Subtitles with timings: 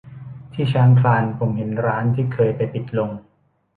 [0.53, 3.09] ที่ช้างคลานผมเห็นร้านที่เคยไปปิดลง